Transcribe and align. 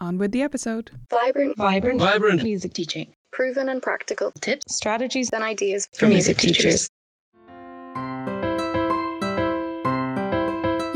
On 0.00 0.16
with 0.16 0.32
the 0.32 0.40
episode. 0.40 0.90
Vibrant, 1.10 1.58
Vibrant, 1.58 2.00
Vibrant. 2.00 2.42
music 2.42 2.72
teaching. 2.72 3.12
proven 3.32 3.68
and 3.68 3.82
practical 3.82 4.32
Tips, 4.40 4.74
strategies 4.74 5.28
and 5.30 5.44
ideas 5.44 5.88
for 5.94 6.06
music 6.06 6.38
teachers. 6.38 6.88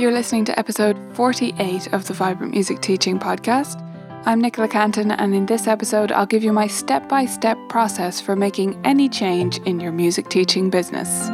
You're 0.00 0.10
listening 0.12 0.46
to 0.46 0.58
episode 0.58 0.96
48 1.14 1.92
of 1.92 2.06
the 2.06 2.14
Vibrant 2.14 2.52
Music 2.54 2.80
Teaching 2.80 3.18
Podcast. 3.18 3.80
I'm 4.26 4.40
Nicola 4.40 4.68
Cantan, 4.68 5.14
and 5.18 5.34
in 5.34 5.44
this 5.46 5.66
episode, 5.66 6.10
I'll 6.10 6.24
give 6.26 6.42
you 6.42 6.52
my 6.52 6.66
step 6.66 7.06
by 7.08 7.26
step 7.26 7.58
process 7.68 8.22
for 8.22 8.34
making 8.34 8.80
any 8.84 9.08
change 9.10 9.58
in 9.66 9.80
your 9.80 9.92
music 9.92 10.30
teaching 10.30 10.70
business. 10.70 11.28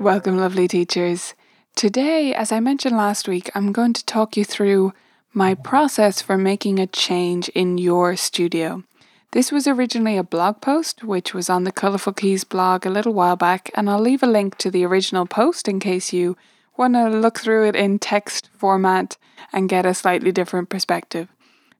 Welcome, 0.00 0.36
lovely 0.36 0.68
teachers. 0.68 1.34
Today, 1.74 2.32
as 2.34 2.52
I 2.52 2.60
mentioned 2.60 2.96
last 2.96 3.26
week, 3.26 3.50
I'm 3.54 3.72
going 3.72 3.92
to 3.94 4.04
talk 4.04 4.36
you 4.36 4.44
through 4.44 4.92
my 5.32 5.54
process 5.54 6.22
for 6.22 6.38
making 6.38 6.78
a 6.78 6.86
change 6.86 7.48
in 7.50 7.78
your 7.78 8.14
studio. 8.14 8.84
This 9.32 9.50
was 9.50 9.66
originally 9.66 10.16
a 10.18 10.22
blog 10.22 10.60
post, 10.60 11.02
which 11.02 11.32
was 11.32 11.48
on 11.48 11.64
the 11.64 11.72
Colourful 11.72 12.12
Keys 12.12 12.44
blog 12.44 12.84
a 12.84 12.90
little 12.90 13.14
while 13.14 13.36
back, 13.36 13.70
and 13.74 13.88
I'll 13.88 13.98
leave 13.98 14.22
a 14.22 14.26
link 14.26 14.58
to 14.58 14.70
the 14.70 14.84
original 14.84 15.26
post 15.26 15.66
in 15.66 15.80
case 15.80 16.12
you 16.12 16.36
want 16.76 16.94
to 16.94 17.08
look 17.08 17.40
through 17.40 17.66
it 17.68 17.74
in 17.74 17.98
text 17.98 18.50
format 18.52 19.16
and 19.52 19.68
get 19.68 19.86
a 19.86 19.94
slightly 19.94 20.30
different 20.30 20.68
perspective. 20.68 21.28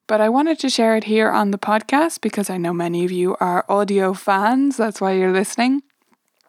But 0.06 0.20
I 0.20 0.30
wanted 0.30 0.58
to 0.60 0.70
share 0.70 0.96
it 0.96 1.04
here 1.04 1.30
on 1.30 1.50
the 1.50 1.58
podcast 1.58 2.22
because 2.22 2.48
I 2.50 2.56
know 2.56 2.72
many 2.72 3.04
of 3.04 3.12
you 3.12 3.36
are 3.38 3.66
audio 3.68 4.14
fans, 4.14 4.78
that's 4.78 5.00
why 5.00 5.12
you're 5.12 5.32
listening, 5.32 5.82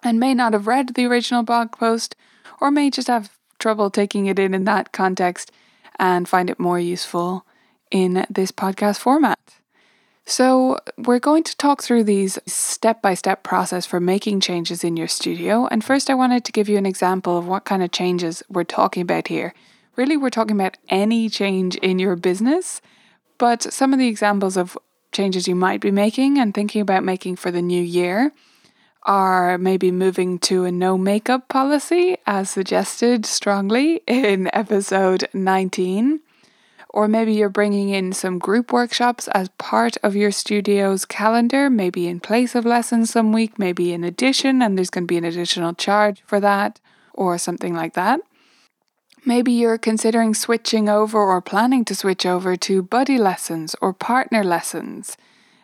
and 0.02 0.20
may 0.20 0.34
not 0.34 0.54
have 0.54 0.66
read 0.66 0.96
the 0.96 1.06
original 1.06 1.44
blog 1.44 1.74
post 1.74 2.16
or 2.64 2.72
may 2.72 2.89
just 2.89 3.09
have 3.09 3.38
trouble 3.59 3.89
taking 3.89 4.25
it 4.25 4.39
in 4.39 4.53
in 4.53 4.64
that 4.64 4.94
context 4.94 5.52
and 6.00 6.30
find 6.30 6.50
it 6.50 6.58
more 6.58 6.80
useful 6.80 7.45
in 7.92 8.25
this 8.30 8.53
podcast 8.53 9.00
format. 9.00 9.38
So, 10.25 10.80
we're 10.97 11.19
going 11.19 11.44
to 11.44 11.58
talk 11.58 11.84
through 11.84 12.06
these 12.06 12.39
step 12.45 13.02
by 13.02 13.16
step 13.16 13.44
process 13.44 13.86
for 13.86 14.00
making 14.00 14.39
changes 14.39 14.81
in 14.81 14.96
your 14.96 15.09
studio. 15.09 15.68
And 15.69 15.84
first, 15.84 16.09
I 16.09 16.13
wanted 16.13 16.46
to 16.46 16.53
give 16.53 16.69
you 16.69 16.78
an 16.78 16.85
example 16.85 17.38
of 17.38 17.46
what 17.46 17.66
kind 17.66 17.84
of 17.84 17.91
changes 17.91 18.41
we're 18.47 18.63
talking 18.63 19.02
about 19.02 19.28
here. 19.28 19.53
Really, 19.97 20.16
we're 20.16 20.29
talking 20.29 20.56
about 20.56 20.78
any 20.88 21.28
change 21.28 21.75
in 21.75 22.00
your 22.00 22.16
business, 22.16 22.81
but 23.38 23.63
some 23.63 23.91
of 23.91 24.00
the 24.00 24.07
examples 24.07 24.56
of 24.56 24.78
changes 25.12 25.50
you 25.50 25.56
might 25.56 25.81
be 25.81 25.91
making 25.91 26.38
and 26.38 26.53
thinking 26.53 26.81
about 26.81 27.03
making 27.03 27.35
for 27.35 27.52
the 27.52 27.62
new 27.62 27.84
year 27.84 28.31
are 29.06 29.58
maybe 29.58 29.91
moving 29.91 30.40
to 30.40 30.66
a 30.66 30.72
no 30.72 30.97
makeup 30.97 31.47
policy, 31.50 32.18
as 32.25 32.50
suggested 32.50 33.25
strongly 33.25 34.02
in 34.08 34.50
episode 34.53 35.28
19. 35.34 36.19
Or 36.90 37.08
maybe 37.08 37.34
you're 37.34 37.50
bringing 37.50 37.90
in 37.90 38.14
some 38.14 38.38
group 38.38 38.72
workshops 38.72 39.28
as 39.30 39.50
part 39.58 39.97
of 40.03 40.16
your 40.16 40.31
studio's 40.31 41.06
calendar, 41.06 41.69
maybe 41.69 42.08
in 42.08 42.19
place 42.19 42.53
of 42.53 42.66
lessons 42.66 43.09
some 43.09 43.34
week, 43.34 43.58
maybe 43.58 43.94
in 43.94 44.03
addition, 44.03 44.62
and 44.62 44.78
there's 44.78 44.91
going 44.91 45.06
to 45.06 45.08
be 45.08 45.18
an 45.18 45.25
additional 45.25 45.74
charge 45.74 46.22
for 46.28 46.40
that, 46.40 46.80
or 47.14 47.38
something 47.38 47.74
like 47.74 47.94
that. 47.94 48.22
Maybe 49.25 49.53
you're 49.53 49.78
considering 49.78 50.34
switching 50.34 50.90
over 50.90 51.18
or 51.18 51.41
planning 51.41 51.84
to 51.85 51.96
switch 51.96 52.25
over 52.25 52.56
to 52.58 52.84
buddy 52.84 53.18
lessons 53.18 53.75
or 53.81 53.94
partner 53.94 54.44
lessons. 54.44 55.18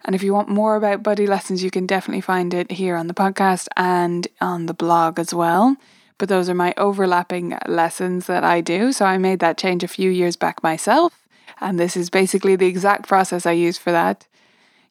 And 0.06 0.16
if 0.16 0.24
you 0.24 0.34
want 0.34 0.50
more 0.50 0.76
about 0.76 1.04
buddy 1.04 1.28
lessons, 1.28 1.64
you 1.64 1.72
can 1.72 1.86
definitely 1.86 2.22
find 2.22 2.54
it 2.54 2.72
here 2.72 2.96
on 2.96 3.08
the 3.08 3.14
podcast 3.14 3.68
and 3.76 4.28
on 4.40 4.66
the 4.66 4.74
blog 4.74 5.20
as 5.20 5.34
well. 5.34 5.76
But 6.18 6.30
those 6.30 6.50
are 6.50 6.56
my 6.56 6.74
overlapping 6.78 7.58
lessons 7.68 8.26
that 8.28 8.44
I 8.44 8.62
do. 8.62 8.92
So 8.92 9.06
I 9.06 9.18
made 9.18 9.40
that 9.40 9.58
change 9.58 9.84
a 9.84 9.88
few 9.88 10.10
years 10.10 10.36
back 10.36 10.64
myself. 10.64 11.26
And 11.62 11.80
this 11.80 11.98
is 11.98 12.10
basically 12.10 12.56
the 12.56 12.68
exact 12.68 13.08
process 13.08 13.46
I 13.46 13.52
use 13.52 13.78
for 13.78 13.92
that. 13.92 14.28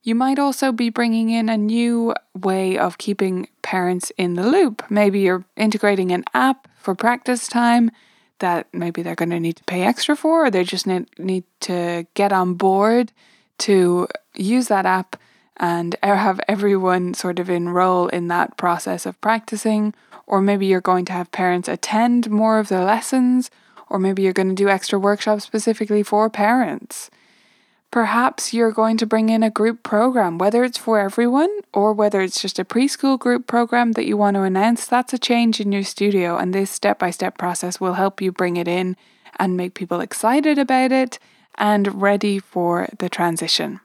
You 0.03 0.15
might 0.15 0.39
also 0.39 0.73
be 0.73 0.91
bringing 0.91 1.29
in 1.31 1.49
a 1.49 1.57
new 1.57 2.15
way 2.35 2.79
of 2.79 2.99
keeping 2.99 3.49
parents 3.63 4.11
in 4.17 4.35
the 4.35 4.47
loop. 4.47 4.83
Maybe 4.91 5.21
you're 5.21 5.45
integrating 5.57 6.13
an 6.13 6.25
app 6.35 6.69
for 6.77 6.95
practice 6.95 7.49
time 7.49 7.91
that 8.39 8.69
maybe 8.73 9.03
they're 9.03 9.15
going 9.15 9.31
to 9.31 9.41
need 9.41 9.57
to 9.57 9.65
pay 9.65 9.83
extra 9.83 10.17
for, 10.17 10.47
or 10.47 10.51
they 10.51 10.65
just 10.65 10.87
need, 10.87 11.09
need 11.19 11.45
to 11.61 12.07
get 12.15 12.33
on 12.33 12.55
board 12.55 13.13
to 13.59 14.09
use 14.35 14.69
that 14.69 14.87
app 14.87 15.17
and 15.57 15.97
have 16.03 16.41
everyone 16.49 17.15
sort 17.15 17.39
of 17.39 17.51
enroll 17.51 18.09
in 18.09 18.29
that 18.29 18.57
process 18.57 19.07
of 19.07 19.21
practicing. 19.21 19.93
Or 20.27 20.41
maybe 20.41 20.67
you're 20.67 20.81
going 20.81 21.05
to 21.07 21.13
have 21.13 21.33
parents 21.33 21.69
attend 21.69 22.31
more 22.31 22.59
of 22.59 22.69
the 22.69 22.83
lessons, 22.83 23.51
or 23.89 23.99
maybe 23.99 24.23
you're 24.23 24.33
going 24.33 24.51
to 24.51 24.55
do 24.55 24.69
extra 24.69 24.99
workshops 24.99 25.45
specifically 25.45 26.03
for 26.03 26.29
parents. 26.29 27.11
Perhaps 27.91 28.53
you're 28.53 28.71
going 28.71 28.99
to 28.99 29.07
bring 29.07 29.31
in 29.31 29.43
a 29.43 29.51
group 29.51 29.83
program, 29.83 30.37
whether 30.37 30.63
it's 30.63 30.77
for 30.77 31.01
everyone 31.01 31.49
or 31.73 31.95
whether 31.95 32.21
it's 32.21 32.43
just 32.43 32.59
a 32.59 32.65
preschool 32.65 33.19
group 33.19 33.47
program 33.47 33.93
that 33.93 34.05
you 34.05 34.19
want 34.19 34.35
to 34.35 34.43
announce. 34.43 34.87
That's 34.87 35.15
a 35.15 35.19
change 35.19 35.59
in 35.59 35.73
your 35.73 35.83
studio, 35.83 36.37
and 36.37 36.53
this 36.53 36.71
step 36.71 36.99
by 36.99 37.11
step 37.11 37.39
process 37.39 37.81
will 37.81 37.95
help 37.95 38.21
you 38.21 38.31
bring 38.31 38.59
it 38.59 38.69
in 38.69 38.95
and 39.37 39.57
make 39.57 39.73
people 39.73 40.01
excited 40.01 40.59
about 40.59 40.93
it 40.93 41.19
and 41.59 42.01
ready 42.01 42.39
for 42.39 42.89
the 42.99 43.09
transition. 43.09 43.81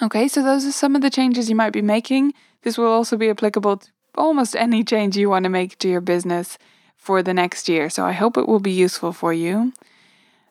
Okay, 0.00 0.28
so 0.28 0.42
those 0.42 0.64
are 0.64 0.72
some 0.72 0.94
of 0.96 1.02
the 1.02 1.10
changes 1.10 1.50
you 1.50 1.56
might 1.56 1.72
be 1.72 1.82
making. 1.82 2.32
This 2.62 2.78
will 2.78 2.86
also 2.86 3.16
be 3.16 3.28
applicable 3.28 3.78
to 3.78 3.88
almost 4.16 4.56
any 4.56 4.82
change 4.84 5.16
you 5.16 5.28
want 5.28 5.44
to 5.44 5.50
make 5.50 5.78
to 5.78 5.88
your 5.88 6.00
business 6.00 6.56
for 6.96 7.22
the 7.22 7.34
next 7.34 7.68
year. 7.68 7.90
So 7.90 8.04
I 8.04 8.12
hope 8.12 8.36
it 8.36 8.48
will 8.48 8.60
be 8.60 8.72
useful 8.72 9.12
for 9.12 9.32
you. 9.32 9.72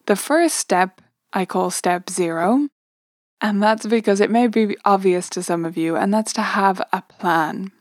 The 0.06 0.16
first 0.16 0.58
step 0.58 1.02
I 1.34 1.46
call 1.46 1.70
step 1.70 2.10
zero, 2.10 2.70
and 3.42 3.62
that's 3.62 3.86
because 3.86 4.20
it 4.20 4.32
may 4.32 4.48
be 4.48 4.78
obvious 4.86 5.30
to 5.32 5.44
some 5.44 5.66
of 5.66 5.78
you, 5.78 5.96
and 5.96 6.14
that's 6.14 6.34
to 6.34 6.42
have 6.42 6.82
a 6.92 7.02
plan. 7.02 7.72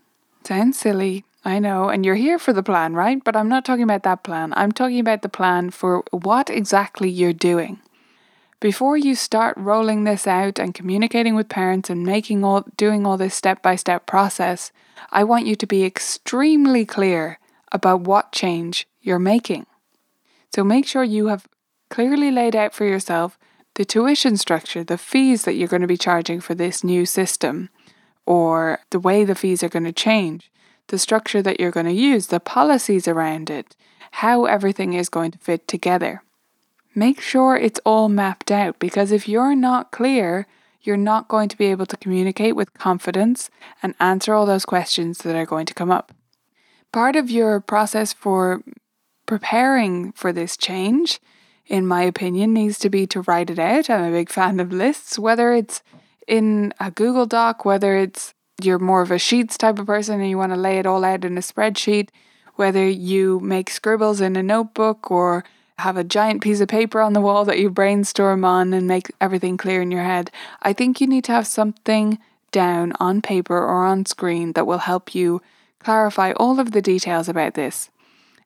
Sounds 0.45 0.79
silly, 0.79 1.25
I 1.45 1.59
know, 1.59 1.89
and 1.89 2.05
you're 2.05 2.17
here 2.17 2.39
for 2.39 2.53
the 2.53 2.63
plan, 2.63 2.95
right? 2.95 3.23
But 3.23 3.37
I'm 3.37 3.49
not 3.49 3.65
talking 3.65 3.85
about 3.85 4.03
that 4.03 4.23
plan. 4.23 4.53
I'm 4.57 4.73
talking 4.73 5.01
about 5.01 5.23
the 5.23 5.29
plan 5.29 5.71
for 5.71 6.05
what 6.11 6.51
exactly 6.51 7.09
you're 7.09 7.33
doing. 7.33 7.81
Before 8.59 8.97
you 8.97 9.15
start 9.15 9.55
rolling 9.59 10.05
this 10.05 10.27
out 10.27 10.59
and 10.59 10.75
communicating 10.75 11.35
with 11.35 11.49
parents 11.49 11.91
and 11.91 12.05
making 12.05 12.43
all 12.43 12.65
doing 12.77 13.07
all 13.07 13.19
this 13.19 13.35
step-by-step 13.35 14.07
process, 14.07 14.73
I 15.11 15.25
want 15.25 15.47
you 15.47 15.57
to 15.57 15.67
be 15.67 15.85
extremely 15.85 16.87
clear 16.87 17.39
about 17.71 18.01
what 18.01 18.33
change 18.33 18.89
you're 19.03 19.19
making. 19.19 19.67
So 20.55 20.65
make 20.65 20.87
sure 20.87 21.05
you 21.05 21.27
have 21.27 21.47
clearly 21.91 22.31
laid 22.31 22.57
out 22.57 22.73
for 22.73 22.87
yourself 22.87 23.39
the 23.75 23.85
tuition 23.85 24.39
structure, 24.39 24.83
the 24.83 24.97
fees 24.97 25.45
that 25.45 25.55
you're 25.55 25.69
going 25.69 25.83
to 25.83 25.87
be 25.87 25.99
charging 25.99 26.41
for 26.41 26.55
this 26.55 26.83
new 26.83 27.05
system, 27.05 27.69
or 28.25 28.79
the 28.89 28.99
way 28.99 29.23
the 29.23 29.35
fees 29.35 29.63
are 29.63 29.69
going 29.69 29.85
to 29.85 29.93
change, 29.93 30.51
the 30.87 30.99
structure 30.99 31.43
that 31.43 31.61
you're 31.61 31.71
going 31.71 31.85
to 31.85 31.93
use, 31.93 32.29
the 32.29 32.41
policies 32.41 33.07
around 33.07 33.51
it, 33.51 33.77
how 34.13 34.47
everything 34.47 34.95
is 34.95 35.11
going 35.11 35.31
to 35.31 35.39
fit 35.39 35.69
together. 35.69 36.23
Make 36.97 37.21
sure 37.21 37.57
it's 37.57 37.79
all 37.85 38.09
mapped 38.09 38.51
out 38.51 38.81
because 38.81 39.13
if 39.13 39.29
you're 39.29 39.55
not 39.55 39.93
clear, 39.93 40.49
you're 40.83 40.97
not 40.97 41.29
going 41.29 41.49
to 41.51 41.57
be 41.57 41.67
able 41.67 41.87
to 41.87 41.97
communicate 41.97 42.57
with 42.57 42.75
confidence 42.75 43.51
and 43.83 43.95
answer 44.01 44.35
all 44.35 44.47
those 44.47 44.65
questions 44.65 45.19
that 45.19 45.37
are 45.37 45.47
going 45.47 45.67
to 45.67 45.75
come 45.75 45.93
up. 45.93 46.13
Part 46.93 47.15
of 47.15 47.31
your 47.31 47.61
process 47.61 48.13
for 48.13 48.63
preparing 49.27 50.11
for 50.13 50.33
this 50.33 50.57
change 50.57 51.21
in 51.67 51.87
my 51.87 52.03
opinion, 52.03 52.53
needs 52.53 52.79
to 52.79 52.91
be 52.91 53.07
to 53.09 53.23
write 53.23 53.51
it 53.51 53.59
out. 53.59 53.91
I'm 53.91 54.05
a 54.05 54.17
big 54.17 54.31
fan 54.31 54.61
of 54.61 54.73
lists, 54.73 55.19
whether 55.19 55.53
it's 55.53 55.83
in 56.27 56.73
a 56.81 56.91
Google 56.91 57.27
Doc, 57.27 57.65
whether 57.65 57.97
it's 57.97 58.35
you're 58.63 58.79
more 58.79 59.03
of 59.03 59.11
a 59.11 59.19
sheets 59.19 59.59
type 59.59 59.79
of 59.79 59.87
person 59.87 60.21
and 60.21 60.31
you 60.31 60.39
want 60.39 60.53
to 60.53 60.59
lay 60.59 60.79
it 60.79 60.87
all 60.87 61.05
out 61.05 61.25
in 61.25 61.37
a 61.37 61.43
spreadsheet, 61.43 62.09
whether 62.55 62.89
you 62.89 63.41
make 63.41 63.69
scribbles 63.69 64.21
in 64.21 64.37
a 64.37 64.43
notebook 64.43 65.11
or 65.11 65.45
have 65.79 65.97
a 65.97 66.05
giant 66.05 66.43
piece 66.43 66.61
of 66.61 66.69
paper 66.69 67.01
on 67.01 67.13
the 67.13 67.21
wall 67.21 67.45
that 67.45 67.59
you 67.59 67.71
brainstorm 67.71 68.45
on 68.45 68.73
and 68.73 68.87
make 68.87 69.11
everything 69.21 69.57
clear 69.57 69.83
in 69.83 69.91
your 69.91 70.03
head. 70.03 70.31
I 70.63 70.73
think 70.73 71.01
you 71.01 71.07
need 71.07 71.25
to 71.25 71.33
have 71.33 71.47
something 71.47 72.19
down 72.51 72.93
on 72.99 73.21
paper 73.21 73.59
or 73.59 73.85
on 73.85 74.07
screen 74.07 74.53
that 74.53 74.67
will 74.67 74.79
help 74.79 75.15
you 75.15 75.43
clarify 75.79 76.33
all 76.33 76.59
of 76.59 76.73
the 76.73 76.81
details 76.81 77.29
about 77.29 77.55
this. 77.55 77.91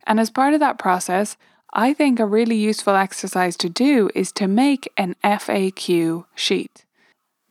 And 0.06 0.18
as 0.18 0.30
part 0.30 0.54
of 0.54 0.60
that 0.60 0.78
process, 0.78 1.36
I 1.72 1.94
think 1.94 2.18
a 2.18 2.26
really 2.26 2.56
useful 2.56 2.96
exercise 2.96 3.56
to 3.58 3.68
do 3.68 4.10
is 4.14 4.32
to 4.32 4.48
make 4.48 4.92
an 4.96 5.14
FAQ 5.22 6.24
sheet. 6.34 6.84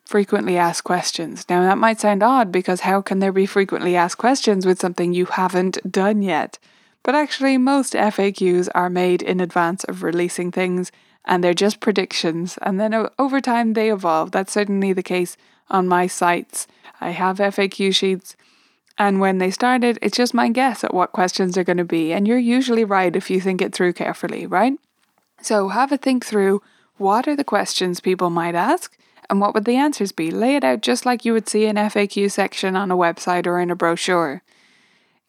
Frequently 0.05 0.57
asked 0.57 0.83
questions. 0.83 1.45
Now, 1.47 1.61
that 1.61 1.77
might 1.77 2.01
sound 2.01 2.21
odd 2.21 2.51
because 2.51 2.81
how 2.81 3.01
can 3.01 3.19
there 3.19 3.31
be 3.31 3.45
frequently 3.45 3.95
asked 3.95 4.17
questions 4.17 4.65
with 4.65 4.79
something 4.79 5.13
you 5.13 5.25
haven't 5.25 5.77
done 5.89 6.21
yet? 6.21 6.59
But 7.03 7.15
actually, 7.15 7.57
most 7.57 7.93
FAQs 7.93 8.69
are 8.75 8.89
made 8.89 9.21
in 9.21 9.39
advance 9.39 9.83
of 9.85 10.03
releasing 10.03 10.51
things 10.51 10.91
and 11.25 11.43
they're 11.43 11.53
just 11.53 11.79
predictions. 11.79 12.57
And 12.61 12.79
then 12.79 13.07
over 13.17 13.41
time, 13.41 13.73
they 13.73 13.91
evolve. 13.91 14.31
That's 14.31 14.53
certainly 14.53 14.93
the 14.93 15.03
case 15.03 15.37
on 15.69 15.87
my 15.87 16.07
sites. 16.07 16.67
I 16.99 17.11
have 17.11 17.37
FAQ 17.37 17.93
sheets 17.95 18.35
and 18.99 19.21
when 19.21 19.37
they 19.37 19.49
started, 19.49 19.97
it's 20.01 20.17
just 20.17 20.33
my 20.33 20.49
guess 20.49 20.83
at 20.83 20.93
what 20.93 21.13
questions 21.13 21.57
are 21.57 21.63
going 21.63 21.77
to 21.77 21.85
be. 21.85 22.11
And 22.11 22.27
you're 22.27 22.37
usually 22.37 22.83
right 22.83 23.15
if 23.15 23.29
you 23.29 23.39
think 23.39 23.61
it 23.61 23.73
through 23.73 23.93
carefully, 23.93 24.45
right? 24.45 24.73
So 25.41 25.69
have 25.69 25.93
a 25.93 25.97
think 25.97 26.25
through 26.25 26.61
what 26.97 27.25
are 27.25 27.35
the 27.35 27.45
questions 27.45 28.01
people 28.01 28.29
might 28.29 28.55
ask 28.55 28.97
and 29.29 29.39
what 29.39 29.53
would 29.53 29.63
the 29.63 29.77
answers 29.77 30.11
be? 30.11 30.31
Lay 30.31 30.57
it 30.57 30.65
out 30.65 30.81
just 30.81 31.05
like 31.05 31.23
you 31.23 31.31
would 31.31 31.47
see 31.47 31.65
an 31.65 31.77
FAQ 31.77 32.29
section 32.29 32.75
on 32.75 32.91
a 32.91 32.97
website 32.97 33.47
or 33.47 33.57
in 33.61 33.71
a 33.71 33.75
brochure. 33.75 34.43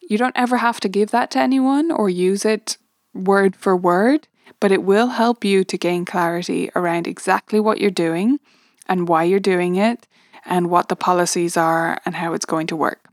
You 0.01 0.17
don't 0.17 0.37
ever 0.37 0.57
have 0.57 0.79
to 0.81 0.89
give 0.89 1.11
that 1.11 1.31
to 1.31 1.39
anyone 1.39 1.91
or 1.91 2.09
use 2.09 2.43
it 2.43 2.77
word 3.13 3.55
for 3.55 3.75
word, 3.75 4.27
but 4.59 4.71
it 4.71 4.83
will 4.83 5.07
help 5.07 5.43
you 5.43 5.63
to 5.63 5.77
gain 5.77 6.05
clarity 6.05 6.69
around 6.75 7.07
exactly 7.07 7.59
what 7.59 7.79
you're 7.79 7.91
doing 7.91 8.39
and 8.87 9.07
why 9.07 9.23
you're 9.23 9.39
doing 9.39 9.75
it 9.75 10.07
and 10.45 10.69
what 10.69 10.89
the 10.89 10.95
policies 10.95 11.55
are 11.55 11.99
and 12.05 12.15
how 12.15 12.33
it's 12.33 12.45
going 12.45 12.67
to 12.67 12.75
work. 12.75 13.09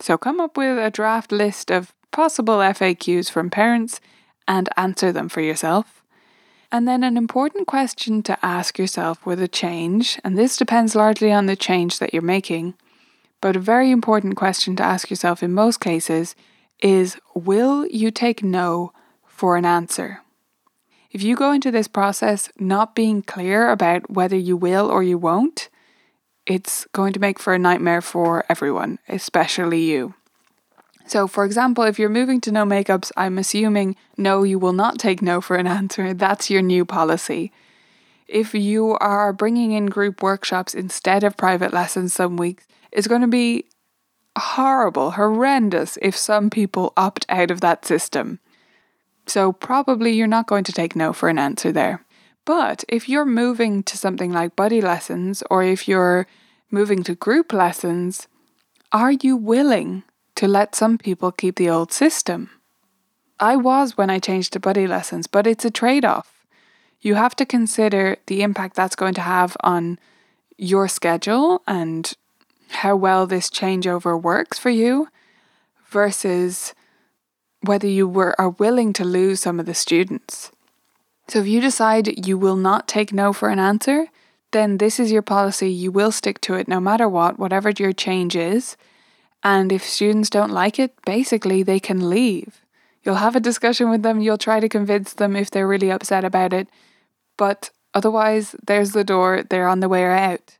So 0.00 0.18
come 0.18 0.40
up 0.40 0.56
with 0.56 0.78
a 0.78 0.90
draft 0.90 1.32
list 1.32 1.70
of 1.70 1.94
possible 2.10 2.58
FAQs 2.58 3.30
from 3.30 3.50
parents 3.50 4.00
and 4.48 4.68
answer 4.76 5.12
them 5.12 5.28
for 5.28 5.40
yourself. 5.40 6.02
And 6.72 6.88
then 6.88 7.04
an 7.04 7.16
important 7.16 7.66
question 7.66 8.22
to 8.24 8.44
ask 8.44 8.78
yourself 8.78 9.24
with 9.24 9.40
a 9.40 9.48
change, 9.48 10.18
and 10.24 10.36
this 10.36 10.56
depends 10.56 10.96
largely 10.96 11.32
on 11.32 11.46
the 11.46 11.56
change 11.56 11.98
that 12.00 12.12
you're 12.12 12.22
making, 12.22 12.74
but 13.40 13.56
a 13.56 13.60
very 13.60 13.90
important 13.90 14.36
question 14.36 14.76
to 14.76 14.82
ask 14.82 15.10
yourself 15.10 15.42
in 15.42 15.52
most 15.52 15.80
cases 15.80 16.34
is 16.80 17.16
Will 17.34 17.86
you 17.86 18.10
take 18.10 18.42
no 18.42 18.92
for 19.26 19.56
an 19.56 19.64
answer? 19.64 20.20
If 21.10 21.22
you 21.22 21.36
go 21.36 21.52
into 21.52 21.70
this 21.70 21.88
process 21.88 22.50
not 22.58 22.94
being 22.94 23.22
clear 23.22 23.70
about 23.70 24.10
whether 24.10 24.36
you 24.36 24.56
will 24.56 24.90
or 24.90 25.02
you 25.02 25.16
won't, 25.16 25.68
it's 26.46 26.86
going 26.92 27.12
to 27.12 27.20
make 27.20 27.38
for 27.38 27.54
a 27.54 27.58
nightmare 27.58 28.02
for 28.02 28.44
everyone, 28.48 28.98
especially 29.08 29.82
you. 29.82 30.14
So, 31.06 31.26
for 31.26 31.44
example, 31.44 31.84
if 31.84 31.98
you're 31.98 32.08
moving 32.08 32.40
to 32.42 32.52
no 32.52 32.64
makeups, 32.64 33.12
I'm 33.16 33.38
assuming 33.38 33.96
no, 34.16 34.42
you 34.42 34.58
will 34.58 34.72
not 34.72 34.98
take 34.98 35.22
no 35.22 35.40
for 35.40 35.56
an 35.56 35.66
answer. 35.66 36.12
That's 36.12 36.50
your 36.50 36.62
new 36.62 36.84
policy. 36.84 37.52
If 38.28 38.54
you 38.54 38.96
are 38.98 39.32
bringing 39.32 39.72
in 39.72 39.86
group 39.86 40.22
workshops 40.22 40.74
instead 40.74 41.22
of 41.22 41.36
private 41.36 41.72
lessons 41.72 42.12
some 42.14 42.36
weeks, 42.36 42.66
it's 42.90 43.06
going 43.06 43.20
to 43.20 43.28
be 43.28 43.66
horrible, 44.36 45.12
horrendous 45.12 45.96
if 46.02 46.16
some 46.16 46.50
people 46.50 46.92
opt 46.96 47.24
out 47.28 47.50
of 47.50 47.60
that 47.60 47.84
system. 47.84 48.40
So, 49.26 49.52
probably 49.52 50.12
you're 50.12 50.26
not 50.26 50.46
going 50.46 50.64
to 50.64 50.72
take 50.72 50.94
no 50.94 51.12
for 51.12 51.28
an 51.28 51.38
answer 51.38 51.72
there. 51.72 52.04
But 52.44 52.84
if 52.88 53.08
you're 53.08 53.26
moving 53.26 53.82
to 53.84 53.98
something 53.98 54.32
like 54.32 54.54
buddy 54.54 54.80
lessons 54.80 55.42
or 55.50 55.64
if 55.64 55.88
you're 55.88 56.26
moving 56.70 57.02
to 57.02 57.14
group 57.14 57.52
lessons, 57.52 58.28
are 58.92 59.10
you 59.10 59.36
willing 59.36 60.04
to 60.36 60.46
let 60.46 60.76
some 60.76 60.96
people 60.96 61.32
keep 61.32 61.56
the 61.56 61.68
old 61.68 61.92
system? 61.92 62.50
I 63.40 63.56
was 63.56 63.96
when 63.96 64.10
I 64.10 64.20
changed 64.20 64.52
to 64.52 64.60
buddy 64.60 64.86
lessons, 64.86 65.26
but 65.26 65.46
it's 65.46 65.64
a 65.64 65.70
trade 65.70 66.04
off. 66.04 66.35
You 67.00 67.14
have 67.14 67.36
to 67.36 67.46
consider 67.46 68.16
the 68.26 68.42
impact 68.42 68.76
that's 68.76 68.96
going 68.96 69.14
to 69.14 69.20
have 69.20 69.56
on 69.60 69.98
your 70.56 70.88
schedule 70.88 71.62
and 71.66 72.12
how 72.70 72.96
well 72.96 73.26
this 73.26 73.50
changeover 73.50 74.20
works 74.20 74.58
for 74.58 74.70
you 74.70 75.08
versus 75.88 76.74
whether 77.62 77.86
you 77.86 78.08
were 78.08 78.38
are 78.40 78.50
willing 78.50 78.92
to 78.94 79.04
lose 79.04 79.40
some 79.40 79.60
of 79.60 79.66
the 79.66 79.74
students. 79.74 80.50
So 81.28 81.40
if 81.40 81.46
you 81.46 81.60
decide 81.60 82.26
you 82.26 82.38
will 82.38 82.56
not 82.56 82.86
take 82.86 83.12
no 83.12 83.32
for 83.32 83.48
an 83.48 83.58
answer, 83.58 84.06
then 84.52 84.78
this 84.78 85.00
is 85.00 85.10
your 85.10 85.22
policy. 85.22 85.70
You 85.70 85.90
will 85.90 86.12
stick 86.12 86.40
to 86.42 86.54
it 86.54 86.68
no 86.68 86.80
matter 86.80 87.08
what, 87.08 87.38
whatever 87.38 87.70
your 87.70 87.92
change 87.92 88.36
is. 88.36 88.76
And 89.42 89.72
if 89.72 89.84
students 89.84 90.30
don't 90.30 90.52
like 90.52 90.78
it, 90.78 90.94
basically 91.04 91.62
they 91.62 91.80
can 91.80 92.08
leave. 92.08 92.62
You'll 93.02 93.16
have 93.16 93.36
a 93.36 93.40
discussion 93.40 93.90
with 93.90 94.02
them, 94.02 94.20
you'll 94.20 94.38
try 94.38 94.58
to 94.58 94.68
convince 94.68 95.12
them 95.12 95.36
if 95.36 95.50
they're 95.50 95.68
really 95.68 95.90
upset 95.90 96.24
about 96.24 96.52
it. 96.52 96.68
But 97.36 97.70
otherwise, 97.94 98.54
there's 98.66 98.92
the 98.92 99.04
door, 99.04 99.42
they're 99.42 99.68
on 99.68 99.80
the 99.80 99.88
way 99.88 100.04
out. 100.04 100.58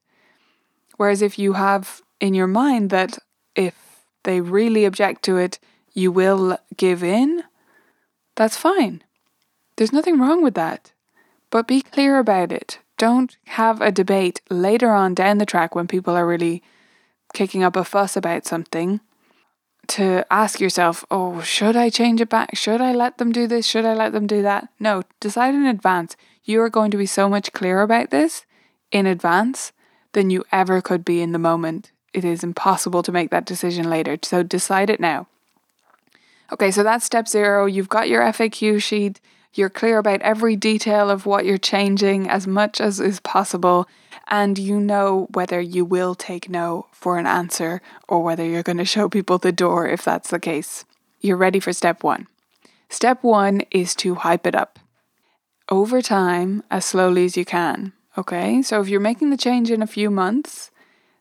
Whereas 0.96 1.22
if 1.22 1.38
you 1.38 1.54
have 1.54 2.02
in 2.20 2.34
your 2.34 2.46
mind 2.46 2.90
that 2.90 3.18
if 3.54 4.04
they 4.24 4.40
really 4.40 4.84
object 4.84 5.22
to 5.24 5.36
it, 5.36 5.58
you 5.92 6.12
will 6.12 6.58
give 6.76 7.02
in, 7.02 7.44
that's 8.34 8.56
fine. 8.56 9.02
There's 9.76 9.92
nothing 9.92 10.18
wrong 10.18 10.42
with 10.42 10.54
that. 10.54 10.92
But 11.50 11.68
be 11.68 11.82
clear 11.82 12.18
about 12.18 12.52
it. 12.52 12.78
Don't 12.98 13.36
have 13.46 13.80
a 13.80 13.92
debate 13.92 14.40
later 14.50 14.90
on 14.90 15.14
down 15.14 15.38
the 15.38 15.46
track 15.46 15.74
when 15.74 15.86
people 15.86 16.14
are 16.14 16.26
really 16.26 16.62
kicking 17.34 17.62
up 17.62 17.76
a 17.76 17.84
fuss 17.84 18.16
about 18.16 18.46
something 18.46 19.00
to 19.88 20.26
ask 20.30 20.60
yourself, 20.60 21.04
oh, 21.10 21.40
should 21.42 21.76
I 21.76 21.90
change 21.90 22.20
it 22.20 22.28
back? 22.28 22.56
Should 22.56 22.80
I 22.80 22.92
let 22.92 23.18
them 23.18 23.32
do 23.32 23.46
this? 23.46 23.66
Should 23.66 23.84
I 23.84 23.94
let 23.94 24.12
them 24.12 24.26
do 24.26 24.42
that? 24.42 24.68
No, 24.80 25.02
decide 25.20 25.54
in 25.54 25.66
advance. 25.66 26.16
You 26.48 26.62
are 26.62 26.70
going 26.70 26.92
to 26.92 26.96
be 26.96 27.06
so 27.06 27.28
much 27.28 27.52
clearer 27.52 27.82
about 27.82 28.10
this 28.10 28.46
in 28.92 29.04
advance 29.04 29.72
than 30.12 30.30
you 30.30 30.44
ever 30.52 30.80
could 30.80 31.04
be 31.04 31.20
in 31.20 31.32
the 31.32 31.40
moment. 31.40 31.90
It 32.14 32.24
is 32.24 32.44
impossible 32.44 33.02
to 33.02 33.10
make 33.10 33.30
that 33.30 33.44
decision 33.44 33.90
later. 33.90 34.16
So 34.22 34.44
decide 34.44 34.88
it 34.88 35.00
now. 35.00 35.26
Okay, 36.52 36.70
so 36.70 36.84
that's 36.84 37.04
step 37.04 37.26
zero. 37.26 37.66
You've 37.66 37.88
got 37.88 38.08
your 38.08 38.22
FAQ 38.22 38.80
sheet. 38.80 39.20
You're 39.54 39.68
clear 39.68 39.98
about 39.98 40.22
every 40.22 40.54
detail 40.54 41.10
of 41.10 41.26
what 41.26 41.44
you're 41.44 41.58
changing 41.58 42.30
as 42.30 42.46
much 42.46 42.80
as 42.80 43.00
is 43.00 43.18
possible, 43.18 43.88
and 44.28 44.56
you 44.56 44.78
know 44.78 45.26
whether 45.32 45.60
you 45.60 45.84
will 45.84 46.14
take 46.14 46.48
no 46.48 46.86
for 46.92 47.18
an 47.18 47.26
answer 47.26 47.82
or 48.06 48.22
whether 48.22 48.44
you're 48.44 48.62
going 48.62 48.78
to 48.78 48.84
show 48.84 49.08
people 49.08 49.38
the 49.38 49.50
door 49.50 49.88
if 49.88 50.04
that's 50.04 50.30
the 50.30 50.38
case. 50.38 50.84
You're 51.20 51.36
ready 51.36 51.58
for 51.58 51.72
step 51.72 52.04
one. 52.04 52.28
Step 52.88 53.24
one 53.24 53.62
is 53.72 53.96
to 53.96 54.14
hype 54.14 54.46
it 54.46 54.54
up 54.54 54.78
over 55.68 56.00
time 56.00 56.62
as 56.70 56.84
slowly 56.84 57.24
as 57.24 57.36
you 57.36 57.44
can. 57.44 57.92
Okay, 58.18 58.62
so 58.62 58.80
if 58.80 58.88
you're 58.88 59.00
making 59.00 59.30
the 59.30 59.36
change 59.36 59.70
in 59.70 59.82
a 59.82 59.86
few 59.86 60.10
months, 60.10 60.70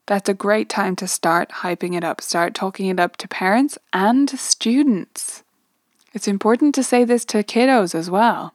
that's 0.06 0.30
a 0.30 0.34
great 0.34 0.70
time 0.70 0.96
to 0.98 1.08
start 1.08 1.50
hyping 1.50 1.96
it 1.96 2.04
up. 2.04 2.22
Start 2.22 2.54
talking 2.54 2.88
it 2.88 3.00
up 3.00 3.18
to 3.18 3.28
parents 3.28 3.78
and 3.92 4.30
students. 4.30 5.44
It's 6.14 6.28
important 6.28 6.76
to 6.76 6.84
say 6.84 7.04
this 7.04 7.26
to 7.26 7.44
kiddos 7.44 7.94
as 7.94 8.10
well. 8.10 8.54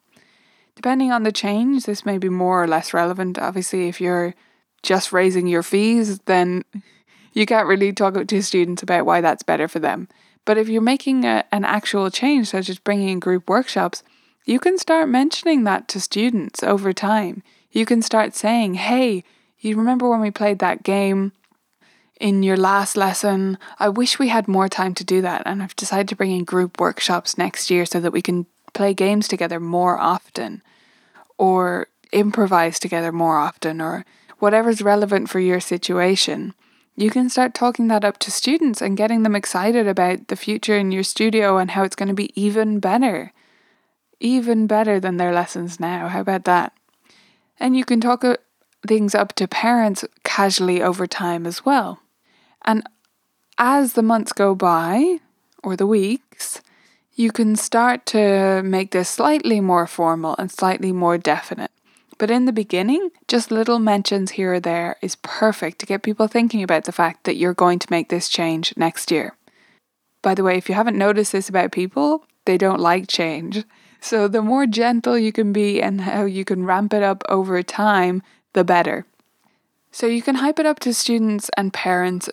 Depending 0.76 1.12
on 1.12 1.24
the 1.24 1.32
change, 1.32 1.84
this 1.84 2.06
may 2.06 2.16
be 2.16 2.30
more 2.30 2.62
or 2.62 2.66
less 2.66 2.94
relevant. 2.94 3.38
Obviously, 3.38 3.88
if 3.88 4.00
you're 4.00 4.34
just 4.82 5.12
raising 5.12 5.46
your 5.46 5.62
fees, 5.62 6.20
then 6.20 6.64
you 7.34 7.44
can't 7.44 7.68
really 7.68 7.92
talk 7.92 8.26
to 8.26 8.42
students 8.42 8.82
about 8.82 9.04
why 9.04 9.20
that's 9.20 9.42
better 9.42 9.68
for 9.68 9.78
them. 9.78 10.08
But 10.46 10.56
if 10.56 10.68
you're 10.68 10.80
making 10.80 11.24
a, 11.24 11.44
an 11.52 11.64
actual 11.64 12.10
change, 12.10 12.48
such 12.48 12.70
as 12.70 12.78
bringing 12.78 13.10
in 13.10 13.20
group 13.20 13.48
workshops, 13.48 14.02
you 14.44 14.58
can 14.58 14.78
start 14.78 15.08
mentioning 15.08 15.64
that 15.64 15.88
to 15.88 16.00
students 16.00 16.62
over 16.62 16.92
time. 16.92 17.42
You 17.70 17.86
can 17.86 18.02
start 18.02 18.34
saying, 18.34 18.74
hey, 18.74 19.24
you 19.58 19.76
remember 19.76 20.08
when 20.08 20.20
we 20.20 20.30
played 20.30 20.58
that 20.58 20.82
game 20.82 21.32
in 22.18 22.42
your 22.42 22.56
last 22.56 22.96
lesson. 22.96 23.58
I 23.78 23.88
wish 23.88 24.18
we 24.18 24.28
had 24.28 24.48
more 24.48 24.68
time 24.68 24.94
to 24.94 25.04
do 25.04 25.20
that, 25.22 25.42
and 25.46 25.62
I've 25.62 25.76
decided 25.76 26.08
to 26.08 26.16
bring 26.16 26.32
in 26.32 26.44
group 26.44 26.80
workshops 26.80 27.38
next 27.38 27.70
year 27.70 27.86
so 27.86 28.00
that 28.00 28.12
we 28.12 28.22
can 28.22 28.46
play 28.72 28.94
games 28.94 29.28
together 29.28 29.60
more 29.60 29.98
often, 29.98 30.62
or 31.38 31.88
improvise 32.12 32.78
together 32.78 33.12
more 33.12 33.36
often, 33.36 33.80
or 33.80 34.04
whatever's 34.38 34.82
relevant 34.82 35.28
for 35.28 35.40
your 35.40 35.60
situation. 35.60 36.54
You 36.96 37.10
can 37.10 37.30
start 37.30 37.54
talking 37.54 37.88
that 37.88 38.04
up 38.04 38.18
to 38.18 38.30
students 38.30 38.82
and 38.82 38.96
getting 38.96 39.22
them 39.22 39.36
excited 39.36 39.86
about 39.86 40.28
the 40.28 40.36
future 40.36 40.76
in 40.76 40.92
your 40.92 41.02
studio 41.02 41.56
and 41.56 41.70
how 41.70 41.84
it's 41.84 41.96
going 41.96 42.08
to 42.08 42.14
be 42.14 42.30
even 42.40 42.80
better. 42.80 43.32
Even 44.20 44.66
better 44.66 45.00
than 45.00 45.16
their 45.16 45.32
lessons 45.32 45.80
now. 45.80 46.08
How 46.08 46.20
about 46.20 46.44
that? 46.44 46.72
And 47.58 47.76
you 47.76 47.84
can 47.84 48.00
talk 48.00 48.24
uh, 48.24 48.36
things 48.86 49.14
up 49.14 49.34
to 49.34 49.48
parents 49.48 50.04
casually 50.24 50.82
over 50.82 51.06
time 51.06 51.46
as 51.46 51.64
well. 51.64 52.00
And 52.64 52.86
as 53.58 53.94
the 53.94 54.02
months 54.02 54.32
go 54.32 54.54
by, 54.54 55.18
or 55.62 55.76
the 55.76 55.86
weeks, 55.86 56.60
you 57.14 57.30
can 57.30 57.56
start 57.56 58.06
to 58.06 58.62
make 58.62 58.92
this 58.92 59.08
slightly 59.08 59.60
more 59.60 59.86
formal 59.86 60.34
and 60.38 60.50
slightly 60.50 60.92
more 60.92 61.18
definite. 61.18 61.70
But 62.18 62.30
in 62.30 62.44
the 62.44 62.52
beginning, 62.52 63.10
just 63.28 63.50
little 63.50 63.78
mentions 63.78 64.32
here 64.32 64.54
or 64.54 64.60
there 64.60 64.96
is 65.00 65.16
perfect 65.16 65.78
to 65.80 65.86
get 65.86 66.02
people 66.02 66.28
thinking 66.28 66.62
about 66.62 66.84
the 66.84 66.92
fact 66.92 67.24
that 67.24 67.36
you're 67.36 67.54
going 67.54 67.78
to 67.78 67.86
make 67.90 68.08
this 68.08 68.28
change 68.28 68.74
next 68.76 69.10
year. 69.10 69.36
By 70.22 70.34
the 70.34 70.42
way, 70.42 70.58
if 70.58 70.68
you 70.68 70.74
haven't 70.74 70.98
noticed 70.98 71.32
this 71.32 71.48
about 71.48 71.72
people, 71.72 72.24
they 72.44 72.58
don't 72.58 72.80
like 72.80 73.08
change. 73.08 73.64
So 74.00 74.28
the 74.28 74.42
more 74.42 74.66
gentle 74.66 75.18
you 75.18 75.32
can 75.32 75.52
be 75.52 75.82
and 75.82 76.00
how 76.00 76.24
you 76.24 76.44
can 76.44 76.64
ramp 76.64 76.94
it 76.94 77.02
up 77.02 77.22
over 77.28 77.62
time, 77.62 78.22
the 78.54 78.64
better. 78.64 79.04
So 79.92 80.06
you 80.06 80.22
can 80.22 80.36
hype 80.36 80.58
it 80.58 80.66
up 80.66 80.80
to 80.80 80.94
students 80.94 81.50
and 81.56 81.72
parents 81.72 82.28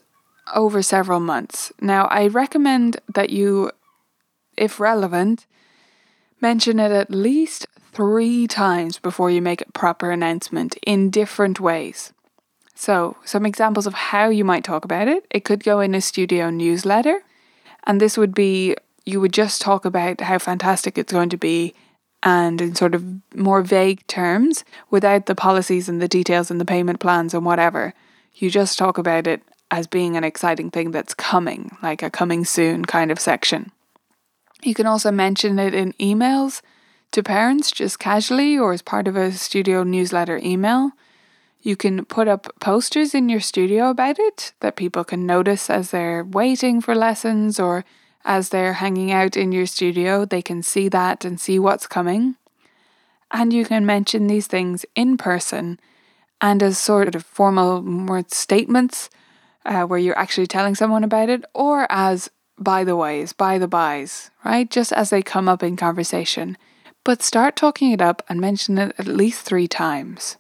over 0.56 0.82
several 0.82 1.20
months. 1.20 1.74
Now, 1.82 2.06
I 2.06 2.28
recommend 2.28 3.00
that 3.14 3.30
you, 3.30 3.72
if 4.56 4.80
relevant, 4.80 5.46
mention 6.40 6.80
it 6.80 6.92
at 6.92 7.12
least 7.12 7.66
three 7.94 8.48
times 8.48 9.00
before 9.00 9.32
you 9.32 9.42
make 9.42 9.62
a 9.62 9.72
proper 9.72 10.12
announcement 10.12 10.78
in 10.86 11.10
different 11.10 11.60
ways. 11.60 12.14
So, 12.76 13.18
some 13.26 13.46
examples 13.46 13.88
of 13.88 13.96
how 13.96 14.30
you 14.30 14.46
might 14.46 14.64
talk 14.64 14.86
about 14.86 15.08
it 15.08 15.26
it 15.32 15.44
could 15.44 15.64
go 15.64 15.80
in 15.80 15.96
a 15.96 16.02
studio 16.02 16.52
newsletter, 16.52 17.24
and 17.86 18.00
this 18.00 18.18
would 18.18 18.36
be 18.36 18.76
you 19.08 19.22
would 19.22 19.32
just 19.32 19.62
talk 19.62 19.86
about 19.86 20.20
how 20.20 20.38
fantastic 20.38 20.98
it's 20.98 21.14
going 21.14 21.30
to 21.30 21.38
be 21.38 21.74
and 22.24 22.60
in 22.60 22.76
sort 22.76 22.94
of 22.94 23.06
more 23.34 23.62
vague 23.62 24.06
terms 24.08 24.66
without 24.90 25.28
the 25.28 25.36
policies 25.36 25.88
and 25.88 26.02
the 26.02 26.10
details 26.10 26.52
and 26.52 26.60
the 26.60 26.66
payment 26.66 27.00
plans 27.00 27.34
and 27.34 27.46
whatever. 27.46 27.94
You 28.34 28.50
just 28.50 28.78
talk 28.78 28.98
about 28.98 29.26
it 29.26 29.42
as 29.72 29.88
being 29.88 30.18
an 30.18 30.26
exciting 30.26 30.72
thing 30.72 30.92
that's 30.92 31.14
coming, 31.14 31.78
like 31.82 32.04
a 32.04 32.10
coming 32.10 32.44
soon 32.44 32.84
kind 32.84 33.10
of 33.10 33.20
section. 33.20 33.72
You 34.62 34.74
can 34.74 34.86
also 34.86 35.10
mention 35.10 35.58
it 35.58 35.74
in 35.74 35.94
emails 35.94 36.62
to 37.12 37.24
parents 37.24 37.72
just 37.72 38.00
casually 38.00 38.58
or 38.58 38.74
as 38.74 38.82
part 38.82 39.08
of 39.08 39.16
a 39.16 39.32
studio 39.32 39.84
newsletter 39.84 40.38
email. 40.44 40.92
You 41.62 41.78
can 41.78 42.04
put 42.04 42.28
up 42.28 42.48
posters 42.60 43.16
in 43.16 43.30
your 43.30 43.40
studio 43.40 43.90
about 43.90 44.20
it 44.20 44.52
that 44.60 44.76
people 44.76 45.06
can 45.06 45.26
notice 45.26 45.70
as 45.70 45.92
they're 45.92 46.26
waiting 46.26 46.82
for 46.82 46.94
lessons 46.94 47.58
or 47.58 47.86
as 48.28 48.50
they're 48.50 48.74
hanging 48.74 49.10
out 49.12 49.38
in 49.38 49.54
your 49.54 49.66
studio, 49.66 50.26
they 50.26 50.42
can 50.42 50.62
see 50.62 50.90
that 50.90 51.24
and 51.24 51.40
see 51.40 51.58
what's 51.58 51.88
coming. 51.88 52.36
And 53.32 53.54
you 53.54 53.66
can 53.66 53.86
mention 53.86 54.28
these 54.28 54.48
things 54.48 54.86
in 54.96 55.18
person 55.18 55.80
and 56.42 56.62
as 56.62 56.78
sort 56.78 57.16
of 57.16 57.26
formal 57.26 57.82
more 57.82 58.24
statements 58.28 59.10
uh, 59.66 59.84
where 59.84 59.98
you're 59.98 60.18
actually 60.20 60.46
telling 60.46 60.76
someone 60.76 61.04
about 61.04 61.30
it, 61.30 61.44
or 61.54 61.88
as 61.90 62.30
by 62.60 62.84
the 62.84 62.96
ways, 62.96 63.34
by 63.34 63.58
the 63.58 63.68
bys, 63.68 64.30
right? 64.44 64.70
Just 64.70 64.92
as 64.94 65.10
they 65.10 65.22
come 65.22 65.50
up 65.50 65.64
in 65.64 65.76
conversation. 65.76 66.58
But 67.04 67.24
start 67.24 67.56
talking 67.56 67.92
it 67.92 68.02
up 68.02 68.22
and 68.28 68.40
mention 68.42 68.78
it 68.78 68.94
at 68.98 69.08
least 69.08 69.42
three 69.42 69.68
times. 69.68 70.38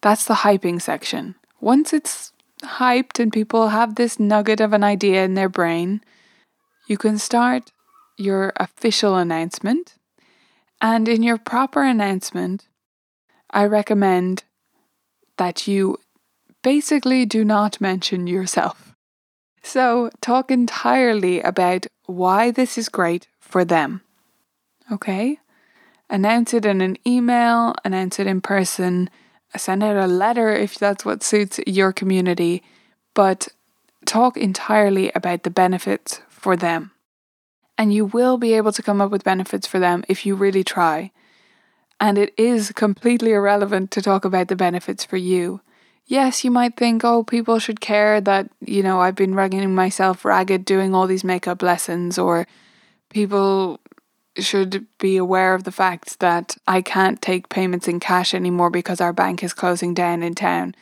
That's 0.00 0.24
the 0.24 0.34
hyping 0.34 0.80
section. 0.80 1.34
Once 1.60 1.92
it's 1.92 2.32
hyped 2.62 3.18
and 3.20 3.32
people 3.32 3.68
have 3.68 3.94
this 3.94 4.18
nugget 4.18 4.60
of 4.60 4.72
an 4.72 4.84
idea 4.84 5.24
in 5.24 5.34
their 5.34 5.48
brain, 5.48 6.00
you 6.86 6.96
can 6.96 7.18
start 7.18 7.72
your 8.16 8.52
official 8.56 9.16
announcement. 9.16 9.94
And 10.80 11.08
in 11.08 11.22
your 11.22 11.38
proper 11.38 11.82
announcement, 11.82 12.68
I 13.50 13.64
recommend 13.64 14.44
that 15.38 15.66
you 15.66 15.98
basically 16.62 17.24
do 17.26 17.44
not 17.44 17.80
mention 17.80 18.26
yourself. 18.26 18.94
So, 19.62 20.10
talk 20.20 20.50
entirely 20.50 21.40
about 21.40 21.86
why 22.06 22.50
this 22.50 22.76
is 22.76 22.88
great 22.90 23.28
for 23.40 23.64
them. 23.64 24.02
Okay? 24.92 25.38
Announce 26.10 26.52
it 26.52 26.66
in 26.66 26.82
an 26.82 26.98
email, 27.06 27.74
announce 27.82 28.18
it 28.18 28.26
in 28.26 28.42
person, 28.42 29.08
send 29.56 29.82
out 29.82 29.96
a 29.96 30.06
letter 30.06 30.50
if 30.50 30.78
that's 30.78 31.04
what 31.04 31.22
suits 31.22 31.60
your 31.66 31.92
community, 31.92 32.62
but 33.14 33.48
talk 34.04 34.36
entirely 34.36 35.10
about 35.14 35.44
the 35.44 35.50
benefits 35.50 36.20
for 36.44 36.56
them. 36.56 36.90
And 37.78 37.92
you 37.92 38.04
will 38.04 38.36
be 38.36 38.52
able 38.52 38.70
to 38.72 38.82
come 38.82 39.00
up 39.00 39.10
with 39.10 39.24
benefits 39.24 39.66
for 39.66 39.78
them 39.78 40.04
if 40.08 40.26
you 40.26 40.34
really 40.34 40.62
try. 40.62 41.10
And 41.98 42.18
it 42.18 42.34
is 42.36 42.70
completely 42.72 43.32
irrelevant 43.32 43.90
to 43.92 44.02
talk 44.02 44.26
about 44.26 44.48
the 44.48 44.54
benefits 44.54 45.06
for 45.06 45.16
you. 45.16 45.62
Yes, 46.04 46.44
you 46.44 46.50
might 46.50 46.76
think, 46.76 47.02
oh, 47.02 47.24
people 47.24 47.58
should 47.58 47.80
care 47.80 48.20
that, 48.20 48.50
you 48.60 48.82
know, 48.82 49.00
I've 49.00 49.14
been 49.14 49.32
rugging 49.32 49.70
myself 49.70 50.22
ragged 50.22 50.66
doing 50.66 50.94
all 50.94 51.06
these 51.06 51.24
makeup 51.24 51.62
lessons, 51.62 52.18
or 52.18 52.46
people 53.08 53.80
should 54.36 54.86
be 54.98 55.16
aware 55.16 55.54
of 55.54 55.64
the 55.64 55.72
fact 55.72 56.20
that 56.20 56.58
I 56.66 56.82
can't 56.82 57.22
take 57.22 57.48
payments 57.48 57.88
in 57.88 58.00
cash 58.00 58.34
anymore 58.34 58.68
because 58.68 59.00
our 59.00 59.14
bank 59.14 59.42
is 59.42 59.54
closing 59.54 59.94
down 59.94 60.22
in 60.22 60.34
town. 60.34 60.74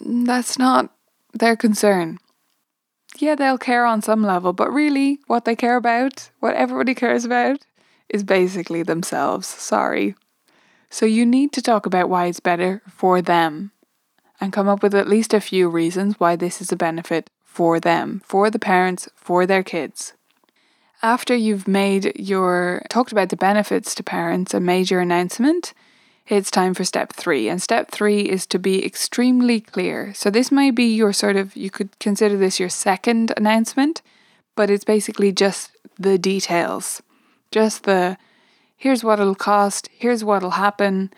That's 0.00 0.58
not 0.58 0.92
their 1.32 1.54
concern 1.54 2.18
yeah, 3.20 3.34
they'll 3.34 3.58
care 3.58 3.84
on 3.84 4.02
some 4.02 4.22
level, 4.22 4.52
but 4.52 4.72
really, 4.72 5.20
what 5.26 5.44
they 5.44 5.56
care 5.56 5.76
about, 5.76 6.30
what 6.40 6.54
everybody 6.54 6.94
cares 6.94 7.24
about, 7.24 7.58
is 8.08 8.24
basically 8.24 8.82
themselves. 8.82 9.46
Sorry. 9.46 10.14
So 10.90 11.06
you 11.06 11.26
need 11.26 11.52
to 11.52 11.62
talk 11.62 11.86
about 11.86 12.08
why 12.08 12.26
it's 12.26 12.40
better 12.40 12.82
for 12.88 13.20
them 13.20 13.72
and 14.40 14.52
come 14.52 14.68
up 14.68 14.82
with 14.82 14.94
at 14.94 15.08
least 15.08 15.34
a 15.34 15.40
few 15.40 15.68
reasons 15.68 16.20
why 16.20 16.36
this 16.36 16.60
is 16.60 16.70
a 16.70 16.76
benefit 16.76 17.30
for 17.42 17.80
them, 17.80 18.22
for 18.24 18.50
the 18.50 18.58
parents, 18.58 19.08
for 19.16 19.46
their 19.46 19.62
kids. 19.62 20.12
After 21.02 21.34
you've 21.34 21.68
made 21.68 22.12
your 22.16 22.82
talked 22.88 23.12
about 23.12 23.28
the 23.28 23.36
benefits 23.36 23.94
to 23.94 24.02
parents 24.02 24.54
and 24.54 24.64
made 24.64 24.90
your 24.90 25.00
announcement, 25.00 25.72
it's 26.28 26.50
time 26.50 26.74
for 26.74 26.84
step 26.84 27.12
three. 27.12 27.48
And 27.48 27.62
step 27.62 27.90
three 27.90 28.22
is 28.22 28.46
to 28.46 28.58
be 28.58 28.84
extremely 28.84 29.60
clear. 29.60 30.12
So, 30.14 30.30
this 30.30 30.50
may 30.50 30.70
be 30.70 30.84
your 30.84 31.12
sort 31.12 31.36
of, 31.36 31.56
you 31.56 31.70
could 31.70 31.98
consider 31.98 32.36
this 32.36 32.58
your 32.58 32.68
second 32.68 33.32
announcement, 33.36 34.02
but 34.56 34.70
it's 34.70 34.84
basically 34.84 35.32
just 35.32 35.70
the 35.98 36.18
details. 36.18 37.02
Just 37.50 37.84
the 37.84 38.16
here's 38.76 39.04
what 39.04 39.20
it'll 39.20 39.34
cost, 39.34 39.88
here's 39.92 40.24
what'll 40.24 40.50
happen, 40.50 41.12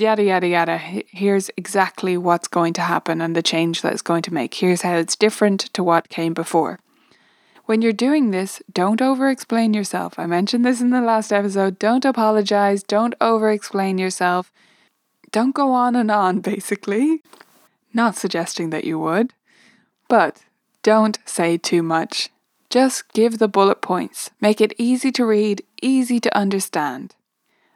yada, 0.00 0.22
yada, 0.22 0.48
yada. 0.48 0.78
Here's 0.78 1.50
exactly 1.56 2.16
what's 2.16 2.48
going 2.48 2.72
to 2.74 2.82
happen 2.82 3.20
and 3.20 3.36
the 3.36 3.42
change 3.42 3.82
that 3.82 3.92
it's 3.92 4.02
going 4.02 4.22
to 4.22 4.34
make. 4.34 4.54
Here's 4.54 4.82
how 4.82 4.96
it's 4.96 5.16
different 5.16 5.60
to 5.74 5.84
what 5.84 6.08
came 6.08 6.34
before. 6.34 6.80
When 7.66 7.82
you're 7.82 7.92
doing 7.92 8.30
this, 8.30 8.62
don't 8.72 9.02
over 9.02 9.28
explain 9.28 9.74
yourself. 9.74 10.20
I 10.20 10.26
mentioned 10.26 10.64
this 10.64 10.80
in 10.80 10.90
the 10.90 11.00
last 11.00 11.32
episode. 11.32 11.80
Don't 11.80 12.04
apologize. 12.04 12.84
Don't 12.84 13.16
over 13.20 13.50
explain 13.50 13.98
yourself. 13.98 14.52
Don't 15.32 15.54
go 15.54 15.72
on 15.72 15.96
and 15.96 16.08
on, 16.08 16.40
basically. 16.52 17.22
Not 17.92 18.14
suggesting 18.14 18.70
that 18.70 18.84
you 18.84 19.00
would, 19.00 19.32
but 20.08 20.44
don't 20.84 21.18
say 21.24 21.58
too 21.58 21.82
much. 21.82 22.30
Just 22.70 23.12
give 23.12 23.38
the 23.38 23.48
bullet 23.48 23.80
points. 23.80 24.30
Make 24.40 24.60
it 24.60 24.74
easy 24.78 25.10
to 25.12 25.26
read, 25.26 25.64
easy 25.82 26.20
to 26.20 26.36
understand. 26.36 27.16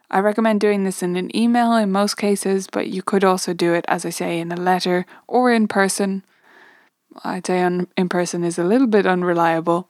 I 0.09 0.21
recommend 0.21 0.61
doing 0.61 0.85
this 0.85 1.03
in 1.03 1.17
an 1.17 1.35
email 1.37 1.73
in 1.75 1.91
most 1.91 2.17
cases, 2.17 2.69
but 2.71 2.89
you 2.89 3.03
could 3.03 3.25
also 3.25 3.55
do 3.55 3.75
it, 3.75 3.85
as 3.89 4.05
I 4.05 4.11
say, 4.11 4.39
in 4.39 4.53
a 4.53 4.57
letter 4.57 5.05
or 5.27 5.53
in 5.53 5.67
person 5.67 6.25
I'd 7.25 7.47
say 7.47 7.63
on, 7.63 7.89
in 7.97 8.09
person 8.09 8.45
is 8.45 8.59
a 8.59 8.65
little 8.65 8.87
bit 8.87 9.07
unreliable 9.07 9.89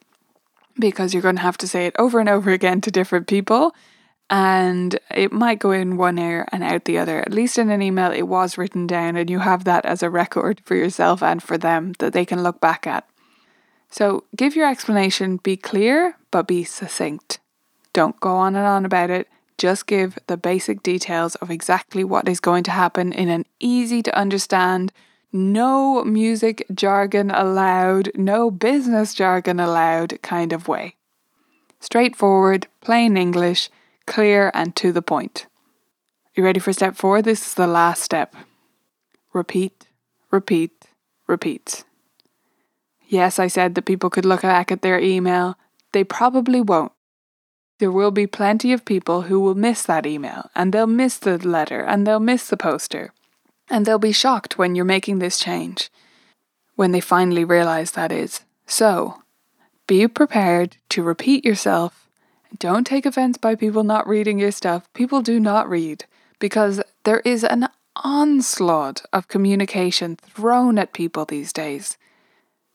because 0.78 1.12
you're 1.12 1.22
going 1.22 1.36
to 1.36 1.42
have 1.42 1.58
to 1.58 1.68
say 1.68 1.86
it 1.86 1.96
over 1.98 2.20
and 2.20 2.28
over 2.28 2.50
again 2.50 2.80
to 2.82 2.90
different 2.90 3.26
people 3.26 3.74
and 4.30 4.96
it 5.10 5.32
might 5.32 5.58
go 5.58 5.72
in 5.72 5.96
one 5.96 6.16
ear 6.16 6.46
and 6.52 6.62
out 6.62 6.84
the 6.84 6.98
other. 6.98 7.18
At 7.18 7.32
least 7.32 7.58
in 7.58 7.68
an 7.68 7.82
email, 7.82 8.12
it 8.12 8.28
was 8.28 8.56
written 8.56 8.86
down 8.86 9.16
and 9.16 9.28
you 9.28 9.40
have 9.40 9.64
that 9.64 9.84
as 9.84 10.02
a 10.02 10.10
record 10.10 10.60
for 10.64 10.76
yourself 10.76 11.20
and 11.20 11.42
for 11.42 11.58
them 11.58 11.94
that 11.98 12.12
they 12.12 12.24
can 12.24 12.44
look 12.44 12.60
back 12.60 12.86
at. 12.86 13.08
So 13.90 14.22
give 14.36 14.54
your 14.54 14.70
explanation, 14.70 15.38
be 15.38 15.56
clear, 15.56 16.16
but 16.30 16.46
be 16.46 16.62
succinct. 16.62 17.40
Don't 17.92 18.20
go 18.20 18.36
on 18.36 18.54
and 18.54 18.64
on 18.64 18.84
about 18.84 19.10
it. 19.10 19.26
Just 19.58 19.88
give 19.88 20.16
the 20.28 20.36
basic 20.36 20.82
details 20.82 21.34
of 21.36 21.50
exactly 21.50 22.04
what 22.04 22.28
is 22.28 22.38
going 22.38 22.62
to 22.64 22.70
happen 22.70 23.12
in 23.12 23.28
an 23.28 23.44
easy 23.58 24.00
to 24.04 24.16
understand, 24.16 24.92
no 25.32 26.04
music 26.04 26.66
jargon 26.75 27.30
allowed, 27.30 28.10
no 28.14 28.50
business 28.50 29.14
jargon 29.14 29.60
allowed 29.60 30.20
kind 30.22 30.52
of 30.52 30.68
way. 30.68 30.96
Straightforward, 31.80 32.66
plain 32.80 33.16
English, 33.16 33.70
clear 34.06 34.50
and 34.54 34.75
to 34.76 34.92
the 34.92 35.02
point. 35.02 35.46
You 36.34 36.44
ready 36.44 36.60
for 36.60 36.72
step 36.72 36.96
four? 36.96 37.22
This 37.22 37.46
is 37.46 37.54
the 37.54 37.66
last 37.66 38.02
step. 38.02 38.34
Repeat, 39.32 39.87
repeat, 40.30 40.87
repeat. 41.26 41.84
Yes, 43.08 43.38
I 43.38 43.49
said 43.49 43.75
that 43.75 43.87
people 43.87 44.10
could 44.10 44.25
look 44.25 44.42
back 44.42 44.70
at 44.70 44.82
their 44.82 45.00
email. 45.00 45.56
They 45.92 46.04
probably 46.04 46.60
won't. 46.60 46.92
there 47.78 47.90
will 47.90 48.10
be 48.10 48.26
plenty 48.26 48.72
of 48.72 48.84
people 48.84 49.22
who 49.22 49.40
will 49.40 49.54
miss 49.54 49.82
that 49.84 50.06
email 50.06 50.50
and 50.54 50.72
they'll 50.72 50.87
miss 50.87 51.16
the 51.18 51.38
letter 51.38 51.80
and 51.80 52.06
they'll 52.06 52.20
miss 52.20 52.49
the 52.49 52.56
poster. 52.56 53.12
And 53.70 53.86
they'll 53.86 53.98
be 53.98 54.12
shocked 54.12 54.58
when 54.58 54.74
you're 54.74 54.84
making 54.84 55.20
this 55.20 55.38
change, 55.38 55.90
when 56.74 56.90
they 56.90 57.00
finally 57.00 57.44
realize 57.44 57.92
that 57.92 58.12
is. 58.12 58.40
So, 58.66 59.22
be 59.86 60.06
prepared 60.08 60.76
to 60.90 61.02
repeat 61.02 61.44
yourself. 61.44 62.08
Don't 62.58 62.86
take 62.86 63.06
offense 63.06 63.38
by 63.38 63.54
people 63.54 63.84
not 63.84 64.08
reading 64.08 64.38
your 64.38 64.50
stuff. 64.50 64.92
People 64.92 65.22
do 65.22 65.38
not 65.38 65.68
read 65.68 66.04
because 66.40 66.82
there 67.04 67.20
is 67.20 67.44
an 67.44 67.68
onslaught 67.96 69.02
of 69.12 69.28
communication 69.28 70.16
thrown 70.16 70.78
at 70.78 70.92
people 70.92 71.24
these 71.24 71.52
days. 71.52 71.96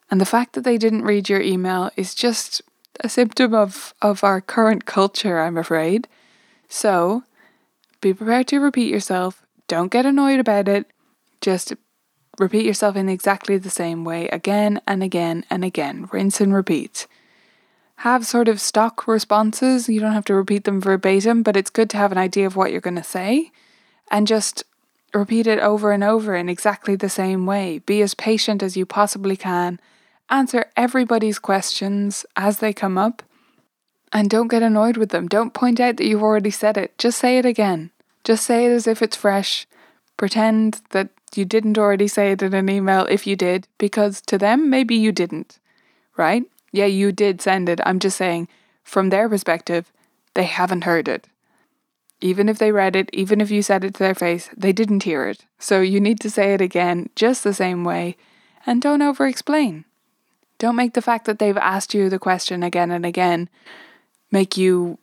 And 0.09 0.21
the 0.21 0.25
fact 0.25 0.53
that 0.53 0.63
they 0.63 0.77
didn't 0.77 1.03
read 1.03 1.29
your 1.29 1.41
email 1.41 1.89
is 1.95 2.15
just 2.15 2.61
a 3.01 3.09
symptom 3.09 3.53
of, 3.53 3.93
of 4.01 4.23
our 4.23 4.39
current 4.39 4.85
culture, 4.85 5.39
I'm 5.39 5.57
afraid. 5.57 6.07
So 6.69 7.23
be 8.01 8.13
prepared 8.13 8.47
to 8.49 8.59
repeat 8.59 8.91
yourself. 8.91 9.44
Don't 9.67 9.91
get 9.91 10.05
annoyed 10.05 10.39
about 10.39 10.67
it. 10.67 10.88
Just 11.41 11.74
repeat 12.39 12.65
yourself 12.65 12.95
in 12.95 13.10
exactly 13.10 13.57
the 13.57 13.69
same 13.69 14.03
way 14.03 14.27
again 14.29 14.81
and 14.88 15.01
again 15.01 15.45
and 15.50 15.63
again. 15.63 16.07
Rinse 16.12 16.41
and 16.41 16.53
repeat. 16.53 17.07
Have 17.98 18.25
sort 18.25 18.48
of 18.48 18.60
stock 18.60 19.07
responses. 19.07 19.88
You 19.88 20.00
don't 20.00 20.13
have 20.13 20.25
to 20.25 20.36
repeat 20.36 20.65
them 20.65 20.81
verbatim, 20.81 21.43
but 21.43 21.55
it's 21.55 21.69
good 21.69 21.89
to 21.91 21.98
have 21.98 22.12
an 22.12 22.17
idea 22.17 22.45
of 22.45 22.55
what 22.55 22.72
you're 22.72 22.81
going 22.81 22.95
to 22.95 23.03
say 23.03 23.51
and 24.12 24.27
just 24.27 24.63
repeat 25.13 25.48
it 25.48 25.60
over 25.60 25.91
and 25.91 26.03
over 26.03 26.36
in 26.36 26.50
exactly 26.50 26.95
the 26.95 27.10
same 27.10 27.45
way. 27.45 27.79
Be 27.79 28.01
as 28.01 28.13
patient 28.13 28.62
as 28.62 28.75
you 28.75 28.86
possibly 28.86 29.38
can 29.38 29.79
answer 30.29 30.65
everybody's 30.75 31.39
questions 31.39 32.25
as 32.36 32.60
they 32.60 32.74
come 32.74 32.98
up 32.98 33.24
and 34.12 34.29
don't 34.29 34.48
get 34.48 34.63
annoyed 34.63 34.98
with 34.98 35.10
them. 35.10 35.27
Don't 35.27 35.53
point 35.53 35.79
out 35.79 35.98
that 35.98 36.05
you've 36.05 36.24
already 36.24 36.51
said 36.51 36.77
it. 36.77 36.98
Just 36.98 37.17
say 37.17 37.38
it 37.38 37.45
again. 37.45 37.91
Just 38.25 38.46
say 38.46 38.65
it 38.65 38.72
as 38.72 38.88
if 38.88 39.01
it's 39.01 39.15
fresh. 39.15 39.65
Pretend 40.17 40.82
that 40.89 41.10
you 41.36 41.46
didn't 41.46 41.77
already 41.77 42.08
say 42.08 42.32
it 42.32 42.41
in 42.41 42.53
an 42.53 42.70
email 42.70 43.05
if 43.05 43.25
you 43.25 43.36
did, 43.38 43.67
because 43.77 44.20
to 44.22 44.38
them, 44.38 44.70
maybe 44.70 44.96
you 44.96 45.12
didn't, 45.12 45.60
right? 46.17 46.44
Yeah, 46.72 46.86
you 46.86 47.12
did 47.12 47.41
send 47.41 47.70
it. 47.70 47.79
I'm 47.86 48.00
just 48.00 48.17
saying, 48.17 48.48
from 48.84 49.10
their 49.10 49.29
perspective, 49.29 49.94
they 50.34 50.44
haven't 50.44 50.84
heard 50.84 51.08
it. 51.08 51.27
Even 52.20 52.50
if 52.50 52.58
they 52.58 52.72
read 52.72 52.96
it, 52.96 53.10
even 53.13 53.39
if 53.39 53.51
you 53.51 53.62
said 53.62 53.84
it 53.84 53.94
to 53.94 54.00
their 54.00 54.15
face, 54.15 54.50
they 54.58 54.74
didn't 54.74 55.03
hear 55.03 55.27
it. 55.27 55.46
So 55.60 55.82
you 55.82 56.00
need 56.00 56.20
to 56.22 56.29
say 56.29 56.53
it 56.53 56.62
again 56.62 57.10
just 57.15 57.44
the 57.44 57.53
same 57.53 57.84
way 57.84 58.17
and 58.65 58.82
don't 58.82 59.01
over 59.01 59.27
explain. 59.27 59.86
Don't 60.58 60.75
make 60.75 60.94
the 60.94 61.01
fact 61.01 61.25
that 61.25 61.39
they've 61.39 61.58
asked 61.58 61.94
you 61.94 62.10
the 62.10 62.20
question 62.20 62.63
again 62.63 62.89
and 62.89 63.05
again 63.05 63.50
make 64.32 64.58
you 64.58 64.98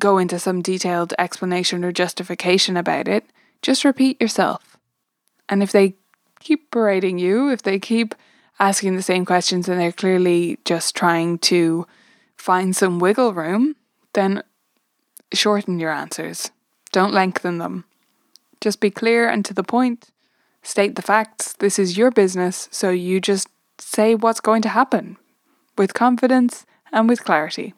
go 0.00 0.18
into 0.18 0.38
some 0.38 0.62
detailed 0.62 1.14
explanation 1.18 1.84
or 1.84 1.92
justification 1.92 2.76
about 2.76 3.06
it. 3.06 3.24
Just 3.62 3.84
repeat 3.84 4.20
yourself. 4.20 4.76
And 5.48 5.62
if 5.62 5.70
they 5.70 5.94
keep 6.40 6.70
berating 6.70 7.18
you, 7.18 7.50
if 7.50 7.62
they 7.62 7.78
keep 7.78 8.14
asking 8.58 8.96
the 8.96 9.02
same 9.02 9.24
questions 9.24 9.68
and 9.68 9.80
they're 9.80 9.92
clearly 9.92 10.58
just 10.64 10.96
trying 10.96 11.38
to 11.38 11.86
find 12.36 12.74
some 12.74 12.98
wiggle 12.98 13.34
room, 13.34 13.76
then 14.14 14.42
shorten 15.32 15.78
your 15.78 15.92
answers. 15.92 16.50
Don't 16.92 17.14
lengthen 17.14 17.58
them. 17.58 17.84
Just 18.60 18.80
be 18.80 18.90
clear 18.90 19.28
and 19.28 19.44
to 19.44 19.54
the 19.54 19.62
point. 19.62 20.10
State 20.62 20.96
the 20.96 21.02
facts. 21.02 21.54
This 21.54 21.78
is 21.78 21.96
your 21.96 22.10
business, 22.10 22.68
so 22.70 22.90
you 22.90 23.20
just 23.20 23.48
say 23.78 24.14
what's 24.14 24.40
going 24.40 24.62
to 24.62 24.68
happen 24.68 25.16
with 25.78 25.94
confidence 25.94 26.66
and 26.92 27.08
with 27.08 27.24
clarity. 27.24 27.72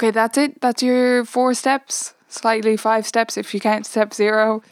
Okay, 0.00 0.12
that's 0.12 0.38
it. 0.38 0.60
That's 0.60 0.80
your 0.80 1.24
four 1.24 1.54
steps, 1.54 2.14
slightly 2.28 2.76
five 2.76 3.04
steps 3.04 3.36
if 3.36 3.52
you 3.52 3.58
count 3.58 3.84
step 3.84 4.14
zero, 4.14 4.62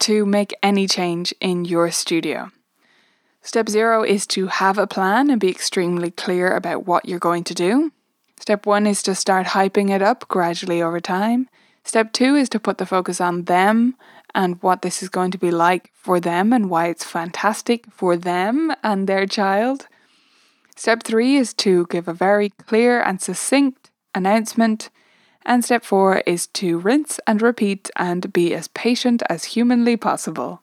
to 0.00 0.26
make 0.26 0.52
any 0.62 0.86
change 0.86 1.34
in 1.40 1.64
your 1.64 1.90
studio. 1.90 2.50
Step 3.40 3.70
zero 3.70 4.02
is 4.02 4.26
to 4.26 4.48
have 4.48 4.76
a 4.76 4.86
plan 4.86 5.30
and 5.30 5.40
be 5.40 5.48
extremely 5.48 6.10
clear 6.10 6.54
about 6.54 6.86
what 6.86 7.08
you're 7.08 7.18
going 7.18 7.44
to 7.44 7.54
do. 7.54 7.90
Step 8.38 8.66
one 8.66 8.86
is 8.86 9.02
to 9.04 9.14
start 9.14 9.46
hyping 9.46 9.88
it 9.88 10.02
up 10.02 10.28
gradually 10.28 10.82
over 10.82 11.00
time. 11.00 11.48
Step 11.82 12.12
two 12.12 12.34
is 12.34 12.50
to 12.50 12.60
put 12.60 12.76
the 12.76 12.84
focus 12.84 13.18
on 13.18 13.44
them 13.44 13.94
and 14.34 14.62
what 14.62 14.82
this 14.82 15.02
is 15.02 15.08
going 15.08 15.30
to 15.30 15.38
be 15.38 15.50
like 15.50 15.90
for 15.94 16.20
them 16.20 16.52
and 16.52 16.68
why 16.68 16.88
it's 16.88 17.04
fantastic 17.04 17.86
for 17.90 18.14
them 18.14 18.74
and 18.82 19.06
their 19.06 19.24
child. 19.24 19.86
Step 20.76 21.02
three 21.02 21.36
is 21.36 21.54
to 21.54 21.86
give 21.88 22.08
a 22.08 22.12
very 22.12 22.50
clear 22.50 23.00
and 23.00 23.22
succinct 23.22 23.85
announcement. 24.16 24.90
And 25.44 25.64
step 25.64 25.84
four 25.84 26.22
is 26.26 26.48
to 26.48 26.78
rinse 26.78 27.20
and 27.26 27.40
repeat 27.40 27.88
and 27.94 28.32
be 28.32 28.52
as 28.52 28.66
patient 28.68 29.22
as 29.30 29.44
humanly 29.44 29.96
possible. 29.96 30.62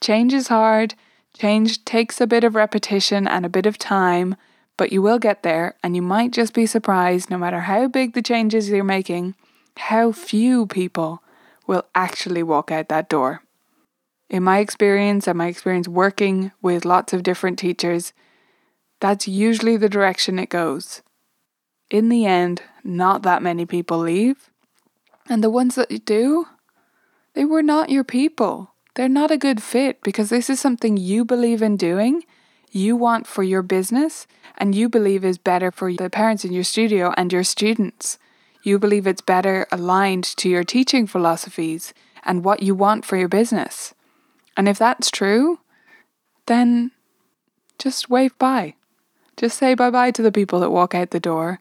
Change 0.00 0.32
is 0.32 0.48
hard, 0.48 0.94
change 1.36 1.84
takes 1.84 2.20
a 2.20 2.26
bit 2.26 2.44
of 2.44 2.54
repetition 2.54 3.28
and 3.28 3.44
a 3.44 3.50
bit 3.50 3.66
of 3.66 3.76
time, 3.76 4.36
but 4.76 4.92
you 4.92 5.02
will 5.02 5.18
get 5.18 5.42
there, 5.42 5.74
and 5.82 5.94
you 5.94 6.02
might 6.02 6.32
just 6.32 6.54
be 6.54 6.66
surprised, 6.66 7.30
no 7.30 7.36
matter 7.36 7.60
how 7.60 7.86
big 7.86 8.14
the 8.14 8.22
changes 8.22 8.70
you're 8.70 8.82
making, 8.82 9.34
how 9.76 10.10
few 10.10 10.66
people 10.66 11.22
will 11.66 11.84
actually 11.94 12.42
walk 12.42 12.70
out 12.70 12.88
that 12.88 13.08
door. 13.08 13.42
In 14.30 14.42
my 14.42 14.58
experience, 14.58 15.28
and 15.28 15.38
my 15.38 15.46
experience 15.46 15.86
working 15.86 16.50
with 16.62 16.84
lots 16.84 17.12
of 17.12 17.22
different 17.22 17.58
teachers, 17.58 18.12
that's 19.00 19.28
usually 19.28 19.76
the 19.76 19.88
direction 19.88 20.38
it 20.38 20.48
goes. 20.48 21.02
In 21.90 22.08
the 22.08 22.26
end, 22.26 22.62
not 22.84 23.22
that 23.22 23.42
many 23.42 23.66
people 23.66 23.98
leave. 23.98 24.50
And 25.28 25.42
the 25.42 25.50
ones 25.50 25.74
that 25.74 26.04
do, 26.04 26.46
they 27.32 27.44
were 27.44 27.62
not 27.62 27.90
your 27.90 28.04
people. 28.04 28.74
They're 28.94 29.08
not 29.08 29.30
a 29.30 29.38
good 29.38 29.62
fit 29.62 30.02
because 30.02 30.28
this 30.28 30.48
is 30.48 30.60
something 30.60 30.96
you 30.96 31.24
believe 31.24 31.62
in 31.62 31.76
doing, 31.76 32.22
you 32.70 32.94
want 32.94 33.26
for 33.26 33.42
your 33.42 33.62
business, 33.62 34.26
and 34.56 34.74
you 34.74 34.88
believe 34.88 35.24
is 35.24 35.38
better 35.38 35.72
for 35.72 35.92
the 35.92 36.10
parents 36.10 36.44
in 36.44 36.52
your 36.52 36.62
studio 36.62 37.12
and 37.16 37.32
your 37.32 37.42
students. 37.42 38.18
You 38.62 38.78
believe 38.78 39.06
it's 39.06 39.20
better 39.20 39.66
aligned 39.72 40.24
to 40.36 40.48
your 40.48 40.64
teaching 40.64 41.06
philosophies 41.06 41.92
and 42.24 42.44
what 42.44 42.62
you 42.62 42.74
want 42.74 43.04
for 43.04 43.16
your 43.16 43.28
business. 43.28 43.94
And 44.56 44.68
if 44.68 44.78
that's 44.78 45.10
true, 45.10 45.58
then 46.46 46.92
just 47.78 48.08
wave 48.08 48.38
by. 48.38 48.74
Just 49.36 49.58
say 49.58 49.74
bye 49.74 49.90
bye 49.90 50.12
to 50.12 50.22
the 50.22 50.32
people 50.32 50.60
that 50.60 50.70
walk 50.70 50.94
out 50.94 51.10
the 51.10 51.20
door 51.20 51.60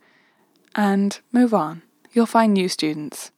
and 0.75 1.19
move 1.31 1.53
on. 1.53 1.81
You'll 2.11 2.25
find 2.25 2.53
new 2.53 2.67
students. 2.67 3.31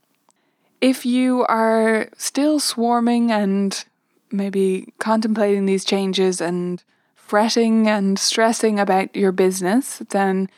If 0.81 1.05
you 1.05 1.45
are 1.47 2.09
still 2.17 2.59
swarming 2.59 3.31
and 3.31 3.83
maybe 4.31 4.93
contemplating 4.99 5.65
these 5.65 5.85
changes 5.85 6.41
and 6.41 6.83
fretting 7.15 7.87
and 7.87 8.19
stressing 8.19 8.79
about 8.79 9.15
your 9.15 9.31
business, 9.31 10.01
then 10.09 10.49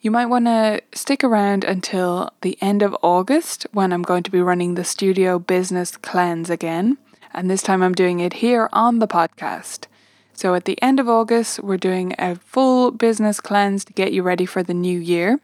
you 0.00 0.10
might 0.10 0.26
want 0.26 0.46
to 0.46 0.80
stick 0.92 1.22
around 1.22 1.64
until 1.64 2.30
the 2.40 2.58
end 2.60 2.82
of 2.82 2.96
August 3.02 3.66
when 3.72 3.92
I'm 3.92 4.02
going 4.02 4.22
to 4.24 4.30
be 4.30 4.40
running 4.40 4.74
the 4.74 4.84
Studio 4.84 5.38
Business 5.38 5.96
Cleanse 5.96 6.50
again. 6.50 6.98
And 7.32 7.50
this 7.50 7.62
time 7.62 7.82
I'm 7.82 7.94
doing 7.94 8.20
it 8.20 8.34
here 8.34 8.68
on 8.72 8.98
the 8.98 9.08
podcast. 9.08 9.86
So 10.32 10.54
at 10.54 10.64
the 10.64 10.80
end 10.82 11.00
of 11.00 11.08
August, 11.08 11.62
we're 11.62 11.76
doing 11.76 12.14
a 12.18 12.36
full 12.36 12.90
business 12.90 13.40
cleanse 13.40 13.84
to 13.86 13.92
get 13.92 14.12
you 14.12 14.22
ready 14.22 14.46
for 14.46 14.62
the 14.62 14.74
new 14.74 14.98
year. 14.98 15.40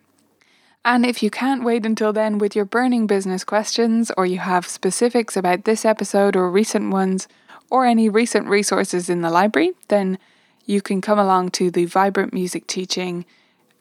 And 0.84 1.06
if 1.06 1.22
you 1.22 1.30
can't 1.30 1.62
wait 1.62 1.86
until 1.86 2.12
then 2.12 2.38
with 2.38 2.56
your 2.56 2.64
burning 2.64 3.06
business 3.06 3.44
questions, 3.44 4.10
or 4.16 4.26
you 4.26 4.38
have 4.38 4.66
specifics 4.66 5.36
about 5.36 5.64
this 5.64 5.84
episode 5.84 6.34
or 6.34 6.50
recent 6.50 6.90
ones, 6.90 7.28
or 7.70 7.86
any 7.86 8.08
recent 8.08 8.48
resources 8.48 9.08
in 9.08 9.22
the 9.22 9.30
library, 9.30 9.72
then 9.88 10.18
you 10.66 10.80
can 10.80 11.00
come 11.00 11.18
along 11.18 11.50
to 11.50 11.70
the 11.70 11.84
Vibrant 11.84 12.32
Music 12.32 12.66
Teaching 12.66 13.24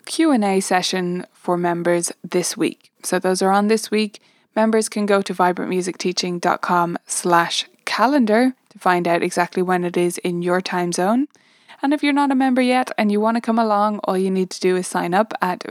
Q&A 0.06 0.60
session 0.60 1.26
for 1.34 1.58
members 1.58 2.12
this 2.24 2.56
week. 2.56 2.92
So 3.04 3.20
those 3.20 3.42
are 3.42 3.52
on 3.52 3.68
this 3.68 3.92
week. 3.92 4.22
Members 4.56 4.88
can 4.90 5.06
go 5.06 5.22
to 5.22 5.34
vibrantmusicteaching.com 5.34 6.98
slash 7.08 7.66
calendar 7.86 8.54
to 8.70 8.80
find 8.80 9.08
out 9.08 9.24
exactly 9.24 9.64
when 9.64 9.84
it 9.84 9.98
is 9.98 10.18
in 10.20 10.42
your 10.42 10.62
time 10.62 10.92
zone. 10.92 11.28
And 11.82 11.94
if 11.94 12.04
you're 12.04 12.14
not 12.14 12.32
a 12.32 12.36
member 12.36 12.62
yet 12.62 12.92
and 12.98 13.12
you 13.12 13.20
want 13.20 13.38
to 13.38 13.42
come 13.42 13.58
along, 13.58 14.00
all 14.04 14.18
you 14.18 14.30
need 14.30 14.52
to 14.52 14.60
do 14.60 14.76
is 14.76 14.88
sign 14.88 15.14
up 15.14 15.34
at 15.42 15.64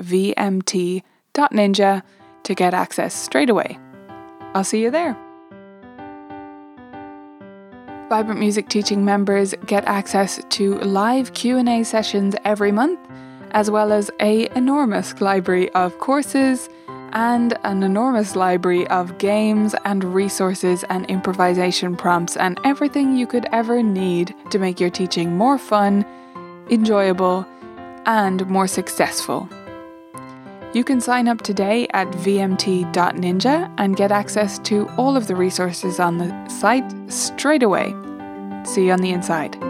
vmt.ninja 1.35 2.03
to 2.43 2.55
get 2.55 2.75
access 2.75 3.15
straight 3.15 3.51
away. 3.51 3.79
I'll 4.55 4.65
see 4.65 4.83
you 4.83 4.91
there. 4.91 5.17
Vibrant 8.09 8.41
Music 8.41 8.69
Teaching 8.69 9.05
members 9.05 9.55
get 9.67 9.85
access 9.85 10.43
to 10.51 10.79
live 10.79 11.33
Q&A 11.35 11.85
sessions 11.85 12.35
every 12.45 12.73
month 12.73 12.99
as 13.53 13.71
well 13.71 13.93
as 13.93 14.11
a 14.21 14.49
enormous 14.57 15.21
library 15.21 15.71
of 15.71 15.99
courses 15.99 16.69
and 17.13 17.59
an 17.65 17.83
enormous 17.83 18.37
library 18.37 18.87
of 18.89 19.19
games 19.19 19.75
and 19.85 20.05
resources 20.05 20.85
and 20.85 21.05
improvisation 21.07 21.97
prompts 21.97 22.37
and 22.37 22.61
everything 22.65 23.17
you 23.17 23.27
could 23.27 23.47
ever 23.53 23.83
need 23.83 24.35
to 24.51 24.59
make 24.59 24.79
your 24.79 24.91
teaching 24.91 25.37
more 25.37 25.59
fun, 25.59 26.05
enjoyable, 26.71 27.45
and 28.07 28.47
more 28.47 28.69
successful. 28.69 29.49
You 30.73 30.85
can 30.85 31.01
sign 31.01 31.27
up 31.27 31.43
today 31.43 31.89
at 31.91 32.07
vmt.ninja 32.13 33.75
and 33.77 33.97
get 33.97 34.13
access 34.13 34.59
to 34.61 34.89
all 34.91 35.17
of 35.17 35.27
the 35.27 35.35
resources 35.35 35.99
on 35.99 36.19
the 36.19 36.49
site 36.49 36.89
straight 37.11 37.65
away. 37.65 37.89
See 38.65 38.87
you 38.87 38.93
on 38.93 39.01
the 39.01 39.11
inside. 39.11 39.70